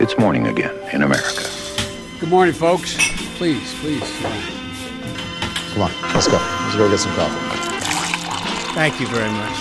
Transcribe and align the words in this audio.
It's 0.00 0.16
morning 0.16 0.46
again 0.46 0.76
in 0.92 1.02
America. 1.02 1.42
Good 2.20 2.30
morning, 2.30 2.54
folks. 2.54 2.96
Please, 3.36 3.74
please. 3.80 4.08
Come 5.74 5.82
on, 5.82 5.90
let's 6.14 6.28
go. 6.28 6.38
Let's 6.38 6.76
go 6.76 6.88
get 6.88 7.00
some 7.00 7.12
coffee. 7.14 7.40
Thank 8.74 9.00
you 9.00 9.08
very 9.08 9.30
much. 9.30 9.58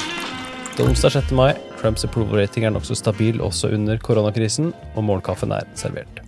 Det 0.75 0.83
er 0.83 0.89
onsdag 0.89 1.11
6. 1.11 1.31
mai. 1.31 1.55
Trumps 1.81 2.05
approval 2.05 2.37
rating 2.37 2.65
er 2.65 2.69
nokså 2.69 2.95
stabil 2.95 3.41
også 3.41 3.71
under 3.73 3.97
koronakrisen, 3.97 4.73
og 4.95 5.03
morgenkaffen 5.03 5.51
er 5.51 5.65
servert. 5.73 6.21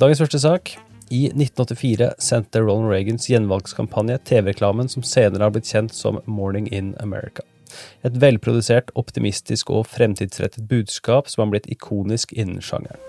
Dagens 0.00 0.24
første 0.24 0.40
sak. 0.40 0.72
I 1.10 1.26
1984 1.26 2.14
sendte 2.18 2.64
Ronald 2.64 2.88
Reagans 2.88 3.28
gjenvalgskampanje 3.28 4.16
TV-reklamen 4.24 4.88
som 4.88 5.04
senere 5.04 5.44
har 5.44 5.52
blitt 5.52 5.68
kjent 5.68 5.92
som 5.92 6.22
Morning 6.24 6.72
in 6.72 6.94
America. 7.04 7.44
Et 8.04 8.20
velprodusert, 8.22 8.90
optimistisk 8.94 9.70
og 9.70 9.86
fremtidsrettet 9.86 10.68
budskap 10.68 11.28
som 11.28 11.44
har 11.44 11.52
blitt 11.54 11.70
ikonisk 11.72 12.32
innen 12.32 12.62
sjangeren. 12.64 13.00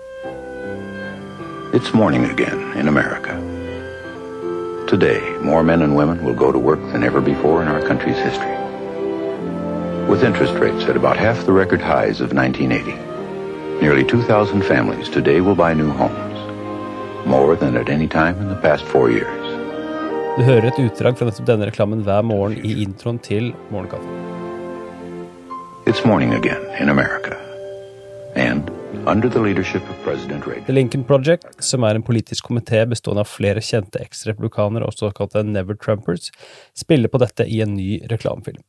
It's 1.72 1.94
morning 1.94 2.24
again 2.24 2.76
in 2.76 2.88
America. 2.88 3.38
Today, 4.88 5.20
more 5.40 5.62
men 5.62 5.82
and 5.82 5.94
women 5.94 6.24
will 6.24 6.34
go 6.34 6.50
to 6.50 6.58
work 6.58 6.80
than 6.92 7.04
ever 7.04 7.20
before 7.20 7.62
in 7.62 7.68
our 7.68 7.80
country's 7.80 8.18
history. 8.18 8.56
With 10.10 10.24
interest 10.24 10.54
rates 10.54 10.88
at 10.88 10.96
about 10.96 11.16
half 11.16 11.46
the 11.46 11.52
record 11.52 11.80
highs 11.80 12.20
of 12.20 12.32
1980, 12.32 12.90
nearly 13.80 14.04
2,000 14.04 14.62
families 14.62 15.08
today 15.08 15.40
will 15.40 15.54
buy 15.54 15.74
new 15.74 15.90
homes, 15.90 17.26
more 17.26 17.54
than 17.54 17.76
at 17.76 17.88
any 17.88 18.08
time 18.08 18.36
in 18.40 18.48
the 18.48 18.60
past 18.60 18.84
four 18.84 19.10
years. 19.10 19.40
Du 20.36 20.42
hører 20.42 20.66
et 20.70 20.78
utdrag 20.78 21.18
fra 21.18 21.30
denne 21.46 21.66
reklamen 21.70 22.02
hver 22.06 22.22
morgen 22.26 22.58
i 22.64 22.82
introen 22.82 23.18
til 23.18 23.52
Morgenkaffen. 23.70 24.29
It's 25.90 26.04
morning 26.04 26.34
again 26.34 26.62
in 26.80 26.88
America. 26.88 27.36
And 28.36 28.70
under 29.06 29.28
the 29.28 29.40
leadership 29.40 29.82
of 29.90 29.96
President 30.04 30.44
The 30.66 30.72
Lincoln 30.72 31.04
Project, 31.04 31.64
som 31.64 31.82
er 31.82 31.94
en 31.98 32.02
politisk 32.02 32.46
komité 32.46 32.84
bestående 32.86 33.24
av 33.24 33.26
flere 33.26 33.58
kjente 33.58 33.98
eks-republikanere 33.98 34.86
og 34.86 34.94
såkalte 34.94 35.42
Never 35.42 35.74
Trumpers, 35.74 36.30
spiller 36.78 37.10
på 37.10 37.18
dette 37.18 37.42
i 37.42 37.58
en 37.64 37.74
ny 37.74 37.98
reklamefilm. 38.12 38.62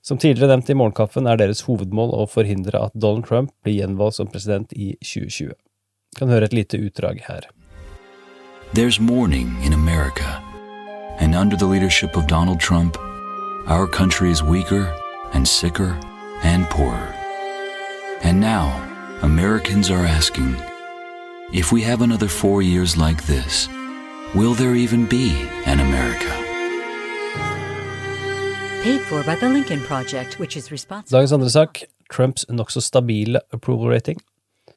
Som 0.00 0.16
tidligere 0.18 0.54
nevnt 0.54 0.70
i 0.70 0.78
Morgenkaffen 0.80 1.28
er 1.28 1.36
deres 1.36 1.60
hovedmål 1.68 2.14
å 2.16 2.24
forhindre 2.32 2.80
at 2.80 2.96
Donald 2.96 3.28
Trump 3.28 3.52
blir 3.60 3.82
gjenvalgt 3.82 4.16
som 4.22 4.32
president 4.32 4.72
i 4.72 4.94
2020. 5.04 5.52
Kan 6.16 6.32
høre 6.32 6.48
et 6.48 6.56
lite 6.56 6.80
utdrag 6.80 7.20
her. 7.28 7.44
There's 8.72 8.98
morning 8.98 9.52
in 9.60 9.76
America. 9.76 10.40
And 11.20 11.34
under 11.34 11.58
the 11.60 11.68
leadership 11.68 12.16
of 12.16 12.26
Donald 12.26 12.58
Trump, 12.58 12.96
our 13.68 13.86
country 13.86 14.30
is 14.30 14.42
weaker 14.42 14.88
and 15.34 15.46
sicker 15.46 15.92
and 16.44 16.68
poorer. 16.70 17.14
And 18.22 18.40
now, 18.40 18.66
Americans 19.22 19.90
are 19.90 20.04
asking 20.04 20.56
if 21.52 21.72
we 21.72 21.82
have 21.82 22.02
another 22.02 22.28
four 22.28 22.62
years 22.62 22.96
like 22.96 23.26
this, 23.26 23.68
will 24.34 24.54
there 24.54 24.74
even 24.74 25.06
be 25.06 25.32
an 25.66 25.80
America? 25.80 26.32
Paid 28.82 29.00
for 29.00 29.22
by 29.24 29.34
the 29.34 29.48
Lincoln 29.48 29.80
Project, 29.80 30.38
which 30.38 30.56
is 30.56 30.70
responsible. 30.70 31.18
Dagens 31.18 31.32
andre 31.32 31.48
sak, 31.48 31.84
Trumps 32.12 32.44
nokså 32.48 32.80
stabile 32.80 33.40
approval 33.52 33.88
rating. 33.88 34.20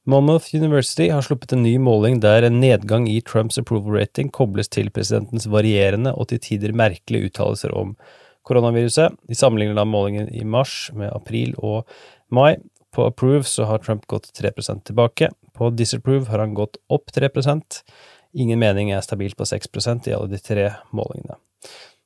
Monmouth 0.07 0.55
University 0.55 1.09
har 1.09 1.21
sluppet 1.21 1.51
en 1.51 1.63
ny 1.63 1.73
måling 1.77 2.21
der 2.23 2.45
en 2.47 2.61
nedgang 2.61 3.09
i 3.11 3.19
Trumps 3.21 3.57
approval 3.59 3.97
rating 3.99 4.29
kobles 4.31 4.71
til 4.71 4.87
presidentens 4.89 5.49
varierende 5.51 6.13
og 6.15 6.29
til 6.29 6.39
tider 6.39 6.71
merkelige 6.71 7.27
uttalelser 7.27 7.75
om 7.75 7.97
koronaviruset. 8.47 9.15
De 9.27 9.37
sammenligner 9.37 9.77
da 9.77 9.85
målingen 9.87 10.31
i 10.33 10.43
mars 10.47 10.87
med 10.95 11.11
april 11.13 11.53
og 11.57 11.87
mai. 12.33 12.55
På 12.95 13.09
approve 13.11 13.45
så 13.45 13.67
har 13.69 13.83
Trump 13.83 14.07
gått 14.09 14.31
3% 14.39 14.87
tilbake. 14.87 15.29
På 15.53 15.69
disapprove 15.69 16.31
har 16.31 16.41
han 16.41 16.55
gått 16.57 16.79
opp 16.89 17.11
3% 17.13 17.83
Ingen 18.37 18.59
mening 18.59 18.91
er 18.91 19.01
stabilt 19.01 19.37
på 19.37 19.45
6% 19.47 20.09
i 20.09 20.13
alle 20.13 20.29
de 20.29 20.37
tre 20.37 20.71
målingene. 20.93 21.39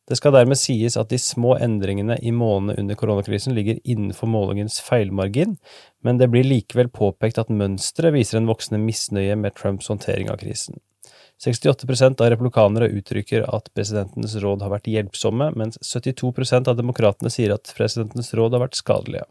Det 0.08 0.18
skal 0.20 0.34
dermed 0.36 0.60
sies 0.60 0.98
at 1.00 1.12
de 1.12 1.18
små 1.22 1.54
endringene 1.62 2.18
i 2.20 2.34
månedene 2.36 2.80
under 2.82 2.98
koronakrisen 3.00 3.56
ligger 3.56 3.80
innenfor 3.84 4.28
målingens 4.32 4.80
feilmargin, 4.84 5.58
men 6.04 6.20
det 6.20 6.30
blir 6.34 6.48
likevel 6.48 6.90
påpekt 6.92 7.40
at 7.40 7.52
mønsteret 7.54 8.16
viser 8.16 8.40
en 8.40 8.50
voksende 8.50 8.82
misnøye 8.84 9.38
med 9.40 9.56
Trumps 9.60 9.92
håndtering 9.92 10.32
av 10.32 10.42
krisen. 10.42 10.82
68% 11.42 12.22
av 12.22 12.30
republikanere 12.30 12.92
uttrykker 12.94 13.48
at 13.50 13.72
presidentens 13.74 14.36
råd 14.44 14.62
har 14.62 14.74
vært 14.76 14.90
hjelpsomme, 14.92 15.52
mens 15.58 15.80
72% 15.82 16.70
av 16.70 16.78
demokratene 16.78 17.32
sier 17.34 17.56
at 17.56 17.72
presidentens 17.78 18.30
råd 18.38 18.58
har 18.58 18.68
vært 18.68 18.78
skadelige. 18.78 19.26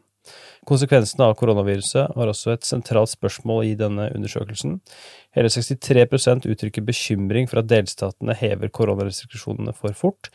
Konsekvensene 0.69 1.25
av 1.25 1.37
koronaviruset 1.41 2.17
var 2.19 2.31
også 2.31 2.53
et 2.53 2.67
sentralt 2.69 3.13
spørsmål 3.15 3.65
i 3.71 3.77
denne 3.79 4.11
undersøkelsen. 4.13 4.81
Hele 5.37 5.53
63% 5.53 6.49
uttrykker 6.51 6.85
bekymring 6.85 7.49
for 7.49 7.63
at 7.63 7.71
delstatene 7.71 8.37
hever 8.37 8.73
koronarestriksjonene 8.75 9.73
for 9.79 9.97
fort, 9.97 10.33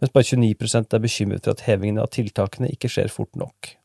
mens 0.00 0.14
bare 0.14 0.26
29% 0.26 0.96
er 0.96 1.04
bekymret 1.04 1.44
for 1.44 1.54
at 1.54 1.66
hevingen 1.68 2.02
av 2.02 2.10
tiltakene 2.14 2.72
ikke 2.74 2.90
skjer 2.90 3.12
fort 3.12 3.38
nok. 3.38 3.76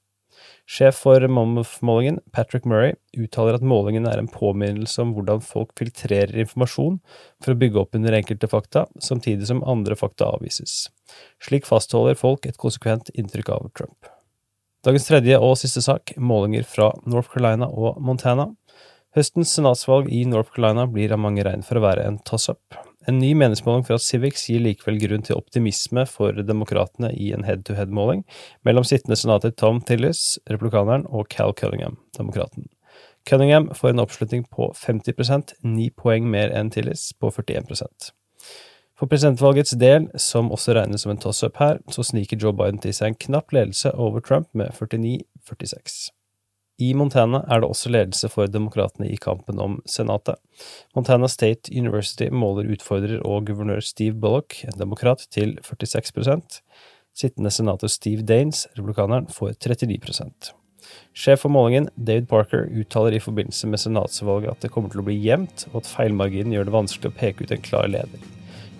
Sjef 0.63 0.96
for 1.03 1.19
Mammoth-målingen, 1.28 2.22
Patrick 2.31 2.63
Murray, 2.66 2.94
uttaler 3.19 3.57
at 3.57 3.66
målingen 3.68 4.07
er 4.07 4.22
en 4.22 4.29
påminnelse 4.31 5.01
om 5.03 5.12
hvordan 5.16 5.44
folk 5.44 5.74
filtrerer 5.78 6.31
informasjon 6.40 7.01
for 7.44 7.51
å 7.51 7.59
bygge 7.59 7.81
opp 7.81 7.97
under 8.00 8.16
enkelte 8.16 8.47
fakta, 8.47 8.85
samtidig 9.03 9.50
som 9.50 9.63
andre 9.68 9.97
fakta 10.00 10.29
avvises. 10.31 10.88
Slik 11.44 11.68
fastholder 11.68 12.16
folk 12.16 12.47
et 12.47 12.59
konsekvent 12.62 13.12
inntrykk 13.12 13.52
av 13.57 13.68
Trump. 13.75 14.07
Dagens 14.88 15.07
tredje 15.07 15.35
og 15.40 15.57
siste 15.59 15.84
sak, 15.84 16.16
målinger 16.16 16.63
fra 16.68 16.90
North 17.03 17.31
Carolina 17.31 17.68
og 17.68 18.00
Montana. 18.03 18.50
Høstens 19.16 19.52
senatsvalg 19.56 20.07
i 20.12 20.23
North 20.28 20.56
Carolina 20.56 20.88
blir 20.88 21.12
av 21.13 21.22
mange 21.23 21.44
regn 21.46 21.63
for 21.68 21.79
å 21.79 21.84
være 21.84 22.07
en 22.07 22.23
toss-up. 22.23 22.79
En 23.08 23.19
ny 23.19 23.34
meningsmåling 23.36 23.84
fra 23.84 23.97
Civics 24.00 24.46
gir 24.47 24.62
likevel 24.64 24.96
grunn 25.02 25.25
til 25.28 25.36
optimisme 25.36 26.06
for 26.08 26.38
demokratene 26.47 27.09
i 27.12 27.34
en 27.36 27.44
head-to-head-måling 27.44 28.22
mellom 28.64 28.86
sittende 28.88 29.18
senater 29.19 29.52
Tom 29.52 29.81
Tillis, 29.84 30.38
republikaneren, 30.47 31.03
og 31.12 31.28
Cal 31.34 31.52
Cunningham, 31.59 31.97
demokraten. 32.16 32.69
Cunningham 33.28 33.69
får 33.75 33.91
en 33.91 34.03
oppslutning 34.06 34.47
på 34.47 34.69
50% 34.80 35.52
ni 35.68 35.90
poeng 35.91 36.31
mer 36.31 36.56
enn 36.56 36.72
Tillis, 36.72 37.09
på 37.19 37.31
41% 37.31 38.12
For 38.96 39.12
presidentvalgets 39.12 39.75
del, 39.80 40.08
som 40.16 40.52
også 40.56 40.80
regnes 40.80 41.03
som 41.03 41.12
en 41.12 41.20
toss-up 41.20 41.59
her, 41.59 41.84
så 41.91 42.08
sniker 42.08 42.40
Joe 42.40 42.56
Biden 42.56 42.80
til 42.80 42.96
seg 42.96 43.12
en 43.12 43.22
knapp 43.28 43.52
ledelse 43.52 43.91
over 44.00 44.24
Trump 44.24 44.47
med 44.56 44.72
49-46. 44.80 46.14
I 46.81 46.94
Montana 46.97 47.44
er 47.51 47.61
det 47.61 47.69
også 47.69 47.91
ledelse 47.94 48.29
for 48.34 48.50
demokratene 48.50 49.06
i 49.11 49.19
kampen 49.22 49.59
om 49.61 49.78
senatet. 49.85 50.39
Montana 50.97 51.29
State 51.29 51.69
University 51.69 52.31
måler 52.34 52.72
utfordrer 52.73 53.22
og 53.22 53.45
guvernør 53.45 53.84
Steve 53.85 54.17
Bullock, 54.17 54.63
en 54.66 54.79
demokrat, 54.79 55.28
til 55.29 55.59
46% 55.61 56.61
Sittende 57.13 57.51
senator 57.53 57.91
Steve 57.94 58.25
Daines, 58.25 58.66
republikaneren, 58.73 59.28
får 59.29 59.53
39% 59.61 60.53
Sjef 61.13 61.44
for 61.45 61.53
målingen, 61.53 61.88
David 61.95 62.25
Parker, 62.28 62.66
uttaler 62.73 63.16
i 63.16 63.22
forbindelse 63.22 63.69
med 63.69 63.79
senatsvalget 63.79 64.51
at 64.51 64.66
det 64.66 64.72
kommer 64.73 64.91
til 64.91 65.03
å 65.03 65.05
bli 65.07 65.16
jevnt, 65.22 65.67
og 65.72 65.84
at 65.84 65.91
feilmarginen 65.91 66.55
gjør 66.55 66.67
det 66.67 66.75
vanskelig 66.75 67.11
å 67.11 67.19
peke 67.19 67.45
ut 67.45 67.53
en 67.53 67.63
klar 67.63 67.88
leder. 67.91 68.25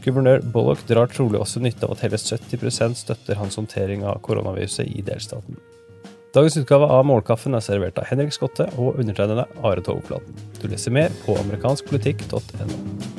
Guvernør 0.03 0.41
Bullock 0.51 0.81
drar 0.89 1.07
trolig 1.13 1.39
også 1.39 1.61
nytte 1.63 1.87
av 1.87 1.95
at 1.95 2.03
hele 2.03 2.19
70% 2.19 2.99
støtter 2.99 3.39
hans 3.39 3.55
håndtering 3.59 4.03
av 4.03 4.19
koronaviruset 4.25 4.89
i 4.89 5.05
delstaten. 5.05 5.61
Dagens 6.33 6.55
utgave 6.57 6.88
av 6.89 7.03
Målkaffen 7.05 7.53
er 7.53 7.61
servert 7.61 7.99
av 8.01 8.07
Henrik 8.09 8.33
Skotte 8.33 8.66
og 8.81 8.95
undertegnede 8.97 9.45
Are 9.61 9.83
Togflaten. 9.85 10.33
Du 10.57 10.66
leser 10.71 10.95
mer 10.95 11.13
på 11.27 11.38
amerikanskpolitikk.no. 11.44 13.12